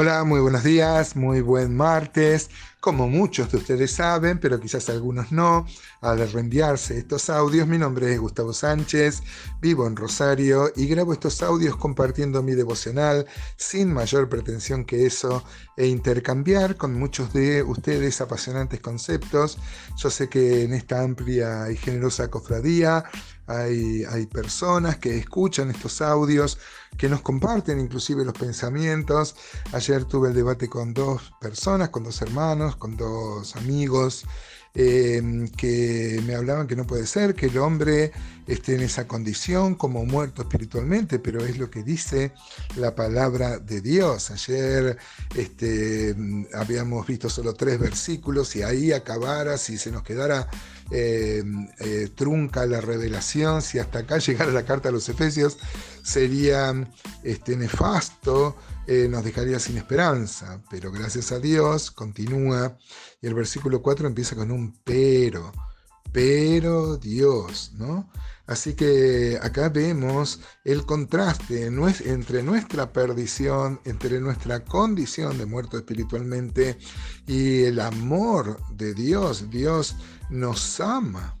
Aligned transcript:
Hola, 0.00 0.22
muy 0.22 0.38
buenos 0.38 0.62
días, 0.62 1.16
muy 1.16 1.40
buen 1.40 1.76
martes. 1.76 2.50
Como 2.78 3.08
muchos 3.08 3.50
de 3.50 3.58
ustedes 3.58 3.90
saben, 3.90 4.38
pero 4.38 4.60
quizás 4.60 4.88
algunos 4.90 5.32
no, 5.32 5.66
al 6.00 6.30
reenviarse 6.30 6.98
estos 6.98 7.28
audios, 7.28 7.66
mi 7.66 7.78
nombre 7.78 8.12
es 8.12 8.20
Gustavo 8.20 8.52
Sánchez, 8.52 9.24
vivo 9.60 9.88
en 9.88 9.96
Rosario 9.96 10.70
y 10.76 10.86
grabo 10.86 11.12
estos 11.12 11.42
audios 11.42 11.74
compartiendo 11.74 12.44
mi 12.44 12.54
devocional 12.54 13.26
sin 13.56 13.92
mayor 13.92 14.28
pretensión 14.28 14.84
que 14.84 15.04
eso 15.04 15.42
e 15.76 15.88
intercambiar 15.88 16.76
con 16.76 16.94
muchos 16.94 17.32
de 17.32 17.64
ustedes 17.64 18.20
apasionantes 18.20 18.78
conceptos. 18.78 19.58
Yo 19.96 20.10
sé 20.10 20.28
que 20.28 20.62
en 20.62 20.74
esta 20.74 21.02
amplia 21.02 21.72
y 21.72 21.76
generosa 21.76 22.30
cofradía 22.30 23.04
hay, 23.48 24.26
personas 24.26 24.98
que 24.98 25.16
escuchan 25.16 25.70
estos 25.70 26.02
audios, 26.02 26.58
que 26.96 27.08
nos 27.08 27.22
comparten 27.22 27.80
inclusive 27.80 28.24
los 28.24 28.34
pensamientos. 28.34 29.36
Ayer 29.72 30.04
tuve 30.04 30.28
el 30.28 30.34
debate 30.34 30.68
con 30.68 30.92
dos 30.92 31.32
personas, 31.40 31.88
con 31.88 32.04
dos 32.04 32.20
hermanos, 32.20 32.76
con 32.76 32.96
dos 32.96 33.56
amigos, 33.56 34.26
eh, 34.74 35.48
que 35.56 36.22
me 36.26 36.34
hablaban 36.34 36.66
que 36.66 36.76
no 36.76 36.86
puede 36.86 37.06
ser 37.06 37.34
que 37.34 37.46
el 37.46 37.58
hombre 37.58 38.12
esté 38.46 38.74
en 38.74 38.82
esa 38.82 39.08
condición 39.08 39.74
como 39.74 40.04
muerto 40.04 40.42
espiritualmente, 40.42 41.18
pero 41.18 41.44
es 41.44 41.58
lo 41.58 41.70
que 41.70 41.82
dice 41.82 42.32
la 42.76 42.94
palabra 42.94 43.58
de 43.58 43.80
Dios. 43.80 44.30
Ayer 44.30 44.98
este, 45.34 46.14
habíamos 46.54 47.06
visto 47.06 47.30
solo 47.30 47.54
tres 47.54 47.78
versículos 47.78 48.54
y 48.56 48.62
ahí 48.62 48.92
acabara, 48.92 49.56
si 49.56 49.78
se 49.78 49.90
nos 49.90 50.02
quedara 50.02 50.48
eh, 50.90 51.44
eh, 51.80 52.08
trunca 52.14 52.64
la 52.66 52.80
revelación, 52.80 53.60
si 53.60 53.78
hasta 53.78 54.00
acá 54.00 54.18
llegara 54.26 54.52
la 54.52 54.64
carta 54.64 54.88
a 54.88 54.92
los 54.92 55.08
Efesios, 55.08 55.58
sería 56.02 56.72
este, 57.22 57.56
nefasto, 57.56 58.56
eh, 58.86 59.06
nos 59.08 59.24
dejaría 59.24 59.58
sin 59.58 59.76
esperanza. 59.76 60.62
Pero 60.70 60.90
gracias 60.90 61.32
a 61.32 61.38
Dios 61.38 61.90
continúa 61.90 62.78
y 63.20 63.26
el 63.26 63.34
versículo 63.34 63.82
4 63.82 64.08
empieza 64.08 64.34
con 64.34 64.50
un 64.50 64.78
pero, 64.84 65.52
pero 66.12 66.96
Dios, 66.96 67.72
¿no? 67.74 68.10
Así 68.48 68.72
que 68.72 69.38
acá 69.42 69.68
vemos 69.68 70.40
el 70.64 70.86
contraste 70.86 71.66
entre 71.66 72.42
nuestra 72.42 72.90
perdición, 72.94 73.78
entre 73.84 74.20
nuestra 74.20 74.64
condición 74.64 75.36
de 75.36 75.44
muerto 75.44 75.76
espiritualmente 75.76 76.78
y 77.26 77.64
el 77.64 77.78
amor 77.78 78.58
de 78.70 78.94
Dios. 78.94 79.50
Dios 79.50 79.96
nos 80.30 80.80
ama 80.80 81.38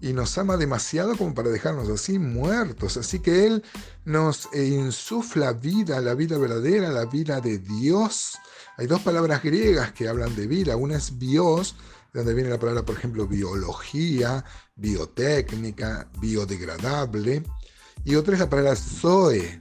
y 0.00 0.12
nos 0.12 0.38
ama 0.38 0.56
demasiado 0.56 1.16
como 1.16 1.34
para 1.34 1.48
dejarnos 1.48 1.88
así 1.88 2.18
muertos. 2.18 2.96
Así 2.96 3.18
que 3.20 3.46
Él 3.46 3.64
nos 4.04 4.48
insufla 4.54 5.52
vida, 5.52 6.00
la 6.00 6.14
vida 6.14 6.38
verdadera, 6.38 6.90
la 6.90 7.06
vida 7.06 7.40
de 7.40 7.58
Dios. 7.58 8.38
Hay 8.76 8.86
dos 8.86 9.02
palabras 9.02 9.42
griegas 9.42 9.92
que 9.92 10.08
hablan 10.08 10.34
de 10.36 10.46
vida. 10.46 10.76
Una 10.76 10.96
es 10.96 11.18
bios, 11.18 11.76
de 12.12 12.20
donde 12.20 12.34
viene 12.34 12.50
la 12.50 12.58
palabra, 12.58 12.84
por 12.84 12.96
ejemplo, 12.96 13.26
biología, 13.26 14.44
biotécnica, 14.76 16.08
biodegradable. 16.20 17.42
Y 18.04 18.14
otra 18.14 18.34
es 18.34 18.40
la 18.40 18.48
palabra 18.48 18.76
zoe. 18.76 19.60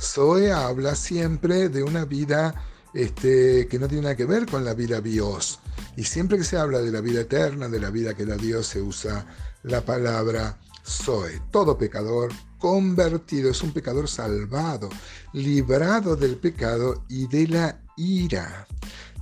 Zoe 0.00 0.50
habla 0.50 0.94
siempre 0.94 1.68
de 1.68 1.82
una 1.82 2.04
vida 2.04 2.54
este, 2.94 3.66
que 3.68 3.78
no 3.78 3.88
tiene 3.88 4.02
nada 4.02 4.16
que 4.16 4.24
ver 4.24 4.46
con 4.46 4.64
la 4.64 4.74
vida 4.74 5.00
bios. 5.00 5.60
Y 5.96 6.04
siempre 6.04 6.38
que 6.38 6.44
se 6.44 6.56
habla 6.56 6.80
de 6.80 6.92
la 6.92 7.00
vida 7.00 7.22
eterna, 7.22 7.68
de 7.68 7.80
la 7.80 7.90
vida 7.90 8.14
que 8.14 8.24
da 8.24 8.36
Dios, 8.36 8.66
se 8.66 8.80
usa 8.80 9.26
la 9.62 9.80
palabra 9.84 10.58
zoe. 10.84 11.40
Todo 11.50 11.78
pecador 11.78 12.32
convertido 12.58 13.50
es 13.50 13.62
un 13.62 13.72
pecador 13.72 14.08
salvado, 14.08 14.88
librado 15.32 16.16
del 16.16 16.36
pecado 16.36 17.04
y 17.08 17.26
de 17.26 17.48
la 17.48 17.80
ira. 17.96 18.66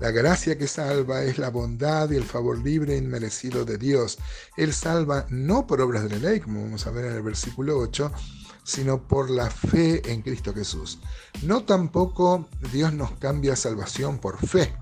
La 0.01 0.11
gracia 0.11 0.59
que 0.59 0.67
salva 0.67 1.23
es 1.23 1.39
la 1.39 1.51
bondad 1.51 2.11
y 2.11 2.17
el 2.17 2.25
favor 2.25 2.59
libre 2.59 2.95
e 2.95 2.99
inmerecido 2.99 3.65
de 3.65 3.79
Dios. 3.79 4.19
Él 4.57 4.73
salva 4.73 5.27
no 5.31 5.67
por 5.67 5.81
obras 5.81 6.03
de 6.05 6.11
la 6.11 6.31
ley, 6.31 6.41
como 6.41 6.63
vamos 6.63 6.87
a 6.87 6.91
ver 6.91 7.05
en 7.05 7.15
el 7.15 7.23
versículo 7.23 7.79
8, 7.79 8.11
sino 8.65 9.07
por 9.07 9.31
la 9.31 9.51
fe 9.51 10.13
en 10.13 10.23
Cristo 10.23 10.55
Jesús. 10.55 11.01
No 11.43 11.65
tampoco 11.65 12.49
Dios 12.73 12.93
nos 12.93 13.13
cambia 13.13 13.57
salvación 13.57 14.19
por 14.19 14.39
fe. 14.47 14.75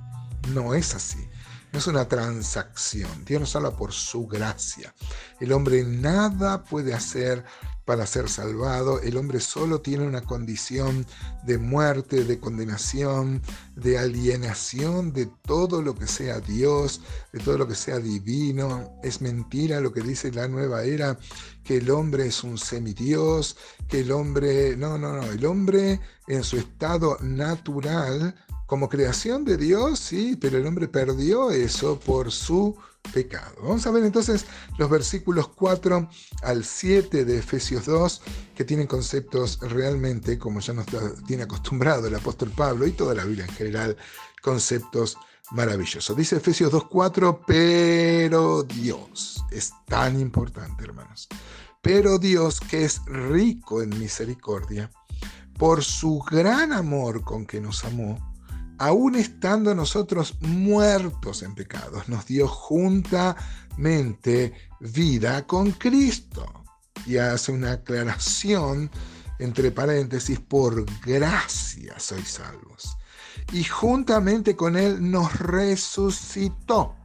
No 0.52 0.74
es 0.74 0.94
así. 0.94 1.28
No 1.72 1.78
es 1.78 1.86
una 1.86 2.08
transacción. 2.08 3.24
Dios 3.24 3.40
nos 3.40 3.56
habla 3.56 3.70
por 3.76 3.92
su 3.92 4.26
gracia. 4.26 4.92
El 5.38 5.52
hombre 5.52 5.84
nada 5.84 6.64
puede 6.64 6.94
hacer 6.94 7.44
para 7.84 8.06
ser 8.06 8.28
salvado. 8.28 9.00
El 9.00 9.16
hombre 9.16 9.40
solo 9.40 9.80
tiene 9.80 10.06
una 10.06 10.22
condición 10.22 11.06
de 11.44 11.58
muerte, 11.58 12.24
de 12.24 12.38
condenación, 12.38 13.42
de 13.74 13.98
alienación 13.98 15.12
de 15.12 15.28
todo 15.44 15.82
lo 15.82 15.94
que 15.96 16.06
sea 16.06 16.40
Dios, 16.40 17.00
de 17.32 17.40
todo 17.40 17.58
lo 17.58 17.66
que 17.66 17.74
sea 17.74 17.98
divino. 17.98 18.92
Es 19.02 19.20
mentira 19.20 19.80
lo 19.80 19.92
que 19.92 20.02
dice 20.02 20.30
la 20.30 20.46
nueva 20.46 20.84
era, 20.84 21.18
que 21.64 21.78
el 21.78 21.90
hombre 21.90 22.26
es 22.26 22.44
un 22.44 22.58
semidios, 22.58 23.56
que 23.88 24.00
el 24.00 24.12
hombre, 24.12 24.76
no, 24.76 24.98
no, 24.98 25.16
no, 25.16 25.24
el 25.24 25.44
hombre 25.44 26.00
en 26.28 26.44
su 26.44 26.58
estado 26.58 27.16
natural, 27.20 28.34
como 28.70 28.88
creación 28.88 29.44
de 29.44 29.56
Dios, 29.56 29.98
sí, 29.98 30.38
pero 30.40 30.56
el 30.56 30.64
hombre 30.64 30.86
perdió 30.86 31.50
eso 31.50 31.98
por 31.98 32.30
su 32.30 32.76
pecado. 33.12 33.56
Vamos 33.62 33.84
a 33.84 33.90
ver 33.90 34.04
entonces 34.04 34.46
los 34.78 34.88
versículos 34.88 35.48
4 35.48 36.08
al 36.44 36.64
7 36.64 37.24
de 37.24 37.38
Efesios 37.38 37.86
2, 37.86 38.22
que 38.54 38.62
tienen 38.62 38.86
conceptos 38.86 39.58
realmente, 39.58 40.38
como 40.38 40.60
ya 40.60 40.72
nos 40.72 40.86
tiene 41.26 41.42
acostumbrado 41.42 42.06
el 42.06 42.14
apóstol 42.14 42.52
Pablo 42.54 42.86
y 42.86 42.92
toda 42.92 43.12
la 43.12 43.24
Biblia 43.24 43.44
en 43.44 43.54
general, 43.54 43.96
conceptos 44.40 45.16
maravillosos. 45.50 46.16
Dice 46.16 46.36
Efesios 46.36 46.72
2.4, 46.72 47.40
pero 47.44 48.62
Dios 48.62 49.44
es 49.50 49.72
tan 49.86 50.20
importante, 50.20 50.84
hermanos. 50.84 51.26
Pero 51.82 52.20
Dios, 52.20 52.60
que 52.60 52.84
es 52.84 53.04
rico 53.06 53.82
en 53.82 53.98
misericordia, 53.98 54.92
por 55.58 55.82
su 55.82 56.20
gran 56.20 56.72
amor 56.72 57.24
con 57.24 57.46
que 57.46 57.60
nos 57.60 57.84
amó, 57.84 58.29
aún 58.80 59.14
estando 59.14 59.74
nosotros 59.74 60.36
muertos 60.40 61.42
en 61.42 61.54
pecados, 61.54 62.08
nos 62.08 62.24
dio 62.24 62.48
juntamente 62.48 63.34
vida 64.80 65.46
con 65.46 65.72
Cristo. 65.72 66.64
Y 67.04 67.18
hace 67.18 67.52
una 67.52 67.72
aclaración 67.72 68.90
entre 69.38 69.70
paréntesis, 69.70 70.40
por 70.40 70.86
gracia 71.02 71.98
sois 71.98 72.28
salvos. 72.28 72.96
Y 73.52 73.64
juntamente 73.64 74.56
con 74.56 74.78
Él 74.78 75.10
nos 75.10 75.38
resucitó. 75.38 76.96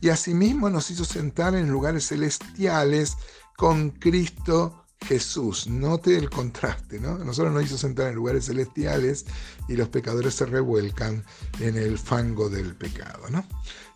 Y 0.00 0.08
asimismo 0.08 0.70
nos 0.70 0.90
hizo 0.90 1.04
sentar 1.04 1.54
en 1.54 1.70
lugares 1.70 2.08
celestiales 2.08 3.18
con 3.58 3.90
Cristo 3.90 4.79
Jesús. 5.06 5.66
Note 5.66 6.16
el 6.16 6.30
contraste, 6.30 7.00
¿no? 7.00 7.18
Nosotros 7.18 7.52
nos 7.52 7.64
hizo 7.64 7.78
sentar 7.78 8.08
en 8.08 8.14
lugares 8.14 8.46
celestiales 8.46 9.26
y 9.68 9.76
los 9.76 9.88
pecadores 9.88 10.34
se 10.34 10.46
revuelcan 10.46 11.24
en 11.58 11.76
el 11.76 11.98
fango 11.98 12.48
del 12.48 12.74
pecado, 12.76 13.28
¿no? 13.30 13.44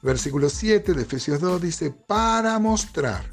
Versículo 0.03 0.49
7 0.51 0.93
de 0.93 1.03
Efesios 1.03 1.41
2 1.41 1.63
dice, 1.63 1.91
para 1.91 2.59
mostrar 2.59 3.33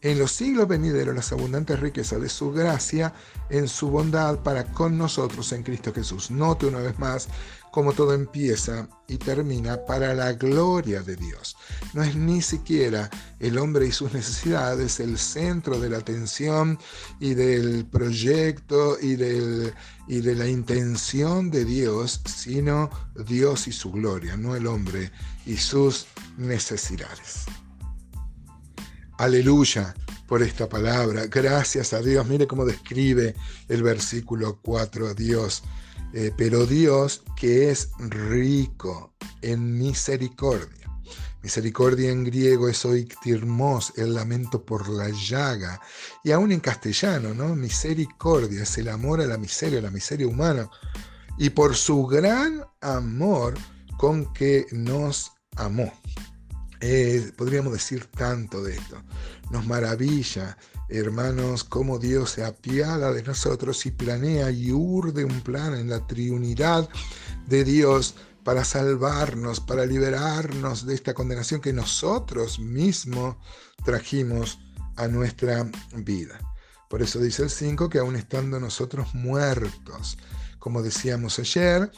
en 0.00 0.18
los 0.18 0.32
siglos 0.32 0.66
venideros 0.66 1.14
las 1.14 1.30
abundantes 1.32 1.78
riquezas 1.78 2.20
de 2.20 2.28
su 2.28 2.50
gracia 2.50 3.14
en 3.50 3.68
su 3.68 3.88
bondad 3.88 4.40
para 4.40 4.64
con 4.72 4.98
nosotros 4.98 5.52
en 5.52 5.62
Cristo 5.62 5.92
Jesús. 5.94 6.30
Note 6.30 6.66
una 6.66 6.80
vez 6.80 6.98
más 6.98 7.28
cómo 7.72 7.94
todo 7.94 8.12
empieza 8.12 8.86
y 9.08 9.16
termina 9.16 9.84
para 9.86 10.14
la 10.14 10.34
gloria 10.34 11.02
de 11.02 11.16
Dios. 11.16 11.56
No 11.94 12.02
es 12.02 12.14
ni 12.14 12.42
siquiera 12.42 13.08
el 13.40 13.56
hombre 13.58 13.86
y 13.86 13.92
sus 13.92 14.12
necesidades 14.12 15.00
el 15.00 15.18
centro 15.18 15.80
de 15.80 15.88
la 15.88 15.98
atención 15.98 16.78
y 17.18 17.34
del 17.34 17.86
proyecto 17.86 18.98
y, 19.00 19.16
del, 19.16 19.72
y 20.06 20.20
de 20.20 20.36
la 20.36 20.46
intención 20.46 21.50
de 21.50 21.64
Dios, 21.64 22.20
sino 22.26 22.90
Dios 23.26 23.66
y 23.66 23.72
su 23.72 23.90
gloria, 23.90 24.36
no 24.36 24.54
el 24.54 24.66
hombre 24.66 25.10
y 25.46 25.56
sus 25.56 26.06
necesidades. 26.36 27.46
Aleluya 29.16 29.94
por 30.26 30.42
esta 30.42 30.68
palabra. 30.68 31.26
Gracias 31.26 31.94
a 31.94 32.02
Dios. 32.02 32.26
Mire 32.26 32.46
cómo 32.46 32.66
describe 32.66 33.34
el 33.68 33.82
versículo 33.82 34.58
4 34.60 35.14
Dios. 35.14 35.62
Eh, 36.12 36.32
pero 36.36 36.66
Dios 36.66 37.22
que 37.36 37.70
es 37.70 37.90
rico 37.98 39.14
en 39.40 39.78
misericordia. 39.78 40.82
Misericordia 41.42 42.10
en 42.10 42.22
griego 42.22 42.68
es 42.68 42.84
oiktirmos, 42.84 43.92
el 43.96 44.14
lamento 44.14 44.64
por 44.64 44.88
la 44.88 45.08
llaga. 45.08 45.80
Y 46.22 46.30
aún 46.30 46.52
en 46.52 46.60
castellano, 46.60 47.34
¿no? 47.34 47.56
Misericordia 47.56 48.62
es 48.62 48.78
el 48.78 48.88
amor 48.88 49.20
a 49.20 49.26
la 49.26 49.38
miseria, 49.38 49.80
a 49.80 49.82
la 49.82 49.90
miseria 49.90 50.28
humana. 50.28 50.70
Y 51.38 51.50
por 51.50 51.74
su 51.74 52.06
gran 52.06 52.64
amor 52.80 53.54
con 53.96 54.32
que 54.32 54.66
nos 54.70 55.32
amó. 55.56 55.92
Eh, 56.80 57.32
podríamos 57.36 57.72
decir 57.72 58.06
tanto 58.06 58.62
de 58.62 58.74
esto. 58.74 59.02
Nos 59.50 59.66
maravilla 59.66 60.56
hermanos, 60.98 61.64
cómo 61.64 61.98
Dios 61.98 62.30
se 62.30 62.44
apiada 62.44 63.12
de 63.12 63.22
nosotros 63.22 63.86
y 63.86 63.90
planea 63.90 64.50
y 64.50 64.72
urde 64.72 65.24
un 65.24 65.40
plan 65.40 65.74
en 65.74 65.88
la 65.88 66.06
triunidad 66.06 66.88
de 67.46 67.64
Dios 67.64 68.14
para 68.44 68.64
salvarnos, 68.64 69.60
para 69.60 69.86
liberarnos 69.86 70.86
de 70.86 70.94
esta 70.94 71.14
condenación 71.14 71.60
que 71.60 71.72
nosotros 71.72 72.58
mismos 72.58 73.36
trajimos 73.84 74.58
a 74.96 75.08
nuestra 75.08 75.70
vida. 75.96 76.38
Por 76.88 77.02
eso 77.02 77.20
dice 77.20 77.44
el 77.44 77.50
5 77.50 77.88
que 77.88 77.98
aún 77.98 78.16
estando 78.16 78.60
nosotros 78.60 79.14
muertos, 79.14 80.18
como 80.58 80.82
decíamos 80.82 81.38
ayer, 81.38 81.90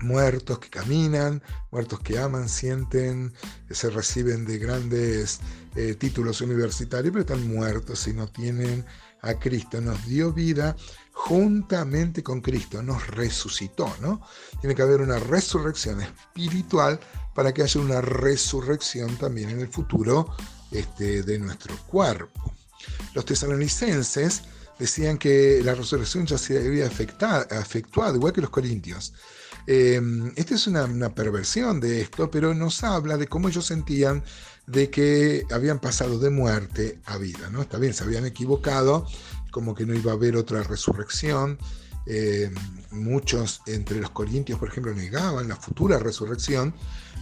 muertos 0.00 0.58
que 0.58 0.70
caminan, 0.70 1.42
muertos 1.70 2.00
que 2.00 2.18
aman, 2.18 2.48
sienten, 2.48 3.32
se 3.70 3.90
reciben 3.90 4.44
de 4.46 4.58
grandes 4.58 5.40
eh, 5.76 5.94
títulos 5.94 6.40
universitarios, 6.40 7.12
pero 7.12 7.20
están 7.22 7.48
muertos 7.48 8.06
y 8.08 8.12
no 8.12 8.28
tienen 8.28 8.84
a 9.22 9.34
Cristo. 9.34 9.80
Nos 9.80 10.06
dio 10.06 10.32
vida 10.32 10.76
juntamente 11.12 12.22
con 12.22 12.40
Cristo, 12.40 12.82
nos 12.82 13.06
resucitó, 13.08 13.92
¿no? 14.00 14.20
Tiene 14.60 14.74
que 14.74 14.82
haber 14.82 15.00
una 15.00 15.18
resurrección 15.18 16.00
espiritual 16.00 17.00
para 17.34 17.52
que 17.52 17.62
haya 17.62 17.80
una 17.80 18.00
resurrección 18.00 19.16
también 19.16 19.50
en 19.50 19.60
el 19.60 19.68
futuro 19.68 20.28
este, 20.70 21.22
de 21.22 21.38
nuestro 21.38 21.76
cuerpo. 21.86 22.52
Los 23.14 23.24
tesalonicenses 23.24 24.42
decían 24.78 25.18
que 25.18 25.60
la 25.64 25.74
resurrección 25.74 26.26
ya 26.26 26.38
se 26.38 26.58
había 26.58 26.86
efectuado, 26.86 28.16
igual 28.16 28.32
que 28.32 28.40
los 28.40 28.50
corintios. 28.50 29.12
Eh, 29.66 30.00
esta 30.36 30.54
es 30.54 30.66
una, 30.66 30.84
una, 30.84 31.14
perversión 31.14 31.80
de 31.80 32.00
esto, 32.00 32.30
pero 32.30 32.54
nos 32.54 32.82
habla 32.84 33.16
de 33.16 33.26
cómo 33.26 33.48
ellos 33.48 33.66
sentían 33.66 34.22
de 34.66 34.90
que 34.90 35.44
habían 35.50 35.80
pasado 35.80 36.18
de 36.18 36.30
muerte 36.30 37.00
a 37.06 37.16
vida. 37.16 37.50
¿no? 37.50 37.62
Está 37.62 37.78
bien, 37.78 37.94
se 37.94 38.04
habían 38.04 38.26
equivocado, 38.26 39.06
como 39.50 39.74
que 39.74 39.86
no 39.86 39.94
iba 39.94 40.12
a 40.12 40.14
haber 40.14 40.36
otra 40.36 40.62
resurrección. 40.62 41.58
Eh, 42.10 42.50
muchos 42.90 43.60
entre 43.66 44.00
los 44.00 44.10
corintios, 44.10 44.58
por 44.58 44.68
ejemplo, 44.68 44.94
negaban 44.94 45.46
la 45.46 45.56
futura 45.56 45.98
resurrección, 45.98 46.74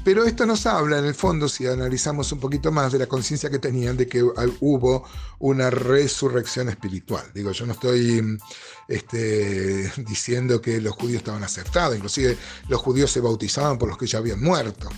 pero 0.04 0.24
esto 0.24 0.46
nos 0.46 0.64
habla, 0.66 1.00
en 1.00 1.06
el 1.06 1.16
fondo, 1.16 1.48
si 1.48 1.66
analizamos 1.66 2.30
un 2.30 2.38
poquito 2.38 2.70
más, 2.70 2.92
de 2.92 3.00
la 3.00 3.08
conciencia 3.08 3.50
que 3.50 3.58
tenían 3.58 3.96
de 3.96 4.06
que 4.06 4.22
hubo 4.22 5.04
una 5.40 5.68
resurrección 5.70 6.68
espiritual. 6.68 7.24
Digo, 7.34 7.50
yo 7.50 7.66
no 7.66 7.72
estoy 7.72 8.38
este, 8.86 9.90
diciendo 10.06 10.60
que 10.60 10.80
los 10.80 10.94
judíos 10.94 11.18
estaban 11.18 11.42
acertados, 11.42 11.96
inclusive 11.96 12.38
los 12.68 12.80
judíos 12.80 13.10
se 13.10 13.20
bautizaban 13.20 13.78
por 13.78 13.88
los 13.88 13.98
que 13.98 14.06
ya 14.06 14.18
habían 14.18 14.40
muerto. 14.40 14.88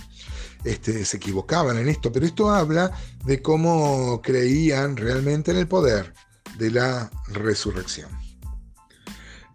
Este, 0.63 1.03
se 1.03 1.17
equivocaban 1.17 1.79
en 1.79 1.89
esto, 1.89 2.11
pero 2.11 2.27
esto 2.27 2.51
habla 2.51 2.91
de 3.25 3.41
cómo 3.41 4.21
creían 4.21 4.95
realmente 4.97 5.49
en 5.49 5.57
el 5.57 5.67
poder 5.67 6.13
de 6.59 6.69
la 6.69 7.09
resurrección. 7.29 8.28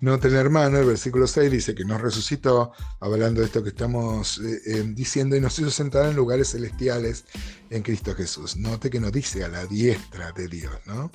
Noten, 0.05 0.35
hermano, 0.35 0.77
el 0.77 0.85
versículo 0.85 1.27
6 1.27 1.51
dice 1.51 1.75
que 1.75 1.87
nos 1.87 1.99
resucitó, 1.99 2.73
hablando 3.01 3.41
de 3.41 3.47
esto 3.47 3.63
que 3.63 3.71
estamos 3.71 4.37
eh, 4.37 4.61
eh, 4.67 4.85
diciendo, 4.89 5.35
y 5.35 5.41
nos 5.41 5.59
hizo 5.59 5.71
sentar 5.71 6.05
en 6.05 6.15
lugares 6.15 6.51
celestiales 6.51 7.25
en 7.71 7.83
Cristo 7.83 8.15
Jesús. 8.15 8.59
Note 8.59 8.91
que 8.91 9.01
no 9.01 9.11
dice 9.11 9.45
a 9.45 9.49
la 9.49 9.65
diestra 9.65 10.31
de 10.33 10.47
Dios, 10.47 10.75
¿no? 10.85 11.11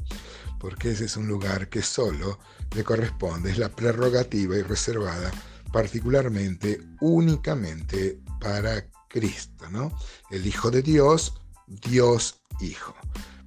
Porque 0.60 0.90
ese 0.90 1.06
es 1.06 1.16
un 1.18 1.28
lugar 1.28 1.70
que 1.70 1.84
solo 1.84 2.40
le 2.76 2.84
corresponde, 2.84 3.52
es 3.52 3.60
la 3.60 3.70
prerrogativa 3.70 4.58
y 4.58 4.64
reservada 4.64 5.32
particularmente, 5.72 6.82
únicamente 7.00 8.20
para 8.42 8.90
Cristo, 9.08 9.70
¿no? 9.70 9.94
El 10.32 10.48
Hijo 10.48 10.72
de 10.72 10.82
Dios, 10.82 11.40
Dios 11.68 12.42
Hijo. 12.60 12.96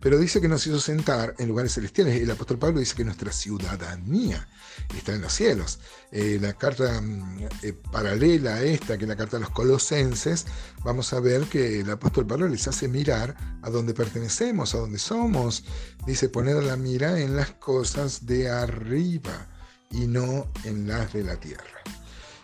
Pero 0.03 0.19
dice 0.19 0.41
que 0.41 0.49
nos 0.49 0.67
hizo 0.67 0.81
sentar 0.81 1.37
en 1.39 1.47
lugares 1.47 1.75
celestiales. 1.75 2.21
El 2.21 2.31
apóstol 2.31 2.59
Pablo 2.59 2.81
dice 2.81 2.97
que 2.97 3.05
nuestra 3.05 3.31
ciudadanía 3.31 4.49
está 4.97 5.15
en 5.15 5.23
los 5.23 5.33
cielos. 5.33 5.79
Eh, 6.11 6.39
la 6.43 6.55
carta 6.55 7.01
mm, 7.01 7.47
eh, 7.63 7.73
paralela 7.73 8.57
a 8.57 8.63
esta, 8.63 8.99
que 8.99 9.05
es 9.05 9.09
la 9.09 9.17
carta 9.17 9.37
de 9.37 9.43
los 9.43 9.51
colosenses, 9.51 10.45
vamos 10.83 11.13
a 11.13 11.21
ver 11.21 11.45
que 11.45 11.81
el 11.81 11.91
apóstol 11.91 12.27
Pablo 12.27 12.49
les 12.49 12.67
hace 12.67 12.89
mirar 12.89 13.37
a 13.63 13.71
dónde 13.71 13.95
pertenecemos, 13.95 14.75
a 14.75 14.79
dónde 14.79 14.99
somos. 14.99 15.65
Dice 16.05 16.29
poner 16.29 16.61
la 16.65 16.77
mira 16.77 17.21
en 17.21 17.37
las 17.37 17.53
cosas 17.53 18.27
de 18.27 18.51
arriba 18.51 19.47
y 19.93 20.09
no 20.09 20.49
en 20.65 20.89
las 20.89 21.13
de 21.13 21.23
la 21.23 21.37
tierra. 21.37 21.81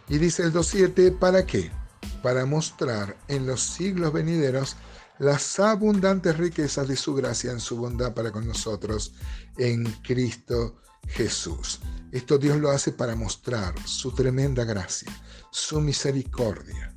Y 0.08 0.19
dice 0.19 0.44
el 0.44 0.52
2.7, 0.52 1.19
¿para 1.19 1.44
qué? 1.44 1.72
Para 2.22 2.46
mostrar 2.46 3.16
en 3.26 3.46
los 3.46 3.60
siglos 3.62 4.12
venideros 4.12 4.76
las 5.19 5.59
abundantes 5.59 6.37
riquezas 6.37 6.87
de 6.87 6.97
su 6.97 7.15
gracia 7.15 7.50
en 7.50 7.61
su 7.61 7.76
bondad 7.76 8.15
para 8.15 8.31
con 8.31 8.47
nosotros 8.47 9.12
en 9.56 9.85
Cristo 10.03 10.76
Jesús. 11.09 11.81
Esto 12.12 12.38
Dios 12.38 12.59
lo 12.59 12.70
hace 12.70 12.93
para 12.93 13.17
mostrar 13.17 13.75
su 13.85 14.12
tremenda 14.12 14.65
gracia, 14.65 15.11
su 15.50 15.81
misericordia, 15.81 16.94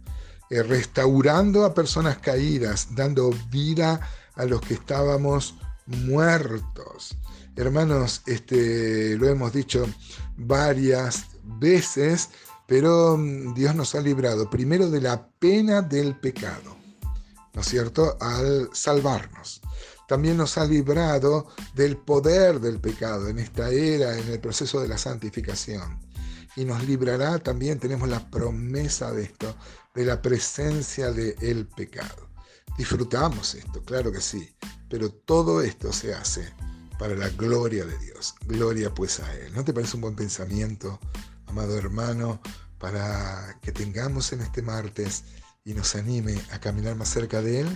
eh, 0.50 0.64
restaurando 0.64 1.66
a 1.66 1.74
personas 1.74 2.18
caídas, 2.20 2.90
dando 2.92 3.32
vida 3.50 4.00
a 4.36 4.46
los 4.46 4.62
que 4.62 4.76
estábamos 4.76 5.56
muertos. 5.88 7.18
Hermanos, 7.56 8.22
este, 8.28 9.18
lo 9.18 9.28
hemos 9.28 9.52
dicho 9.52 9.86
varias 10.38 11.26
veces, 11.44 12.30
pero 12.68 13.18
mm, 13.18 13.54
Dios 13.54 13.76
nos 13.76 13.96
ha 13.96 14.02
librado 14.02 14.50
primero 14.50 14.90
de 14.90 15.02
la 15.02 15.28
pena 15.40 15.82
del 15.82 16.16
pecado 16.16 16.81
¿no 17.54 17.62
es 17.62 17.68
cierto?, 17.68 18.18
al 18.20 18.70
salvarnos. 18.74 19.62
También 20.08 20.38
nos 20.38 20.58
ha 20.58 20.66
librado 20.66 21.48
del 21.74 21.98
poder 21.98 22.60
del 22.60 22.80
pecado 22.80 23.30
en 23.30 23.40
esta 23.40 23.70
era, 23.70 24.18
en 24.18 24.28
el 24.28 24.40
proceso 24.40 24.82
de 24.82 24.88
la 24.88 24.98
santificación. 24.98 26.00
Y 26.56 26.66
nos 26.66 26.84
librará 26.84 27.40
también, 27.40 27.80
tenemos 27.80 28.10
la 28.10 28.30
promesa 28.30 29.12
de 29.14 29.24
esto, 29.24 29.56
de 29.96 30.06
la 30.06 30.22
presencia 30.22 31.12
del 31.12 31.66
pecado. 31.66 32.30
Disfrutamos 32.78 33.56
esto, 33.56 33.82
claro 33.84 34.12
que 34.12 34.22
sí, 34.22 34.54
pero 34.90 35.12
todo 35.12 35.62
esto 35.62 35.94
se 35.94 36.14
hace 36.14 36.54
para 37.00 37.16
la 37.16 37.30
gloria 37.30 37.86
de 37.86 37.98
Dios. 37.98 38.36
Gloria 38.46 38.94
pues 38.94 39.20
a 39.20 39.34
Él. 39.34 39.54
¿No 39.54 39.64
te 39.64 39.74
parece 39.74 39.96
un 39.96 40.02
buen 40.02 40.16
pensamiento, 40.16 41.00
amado 41.48 41.78
hermano, 41.78 42.42
para 42.80 43.58
que 43.62 43.72
tengamos 43.72 44.34
en 44.34 44.42
este 44.42 44.62
martes 44.62 45.24
y 45.64 45.74
nos 45.74 45.96
anime 45.96 46.36
a 46.52 46.60
caminar 46.60 46.96
más 46.96 47.10
cerca 47.10 47.42
de 47.42 47.62
Él 47.62 47.68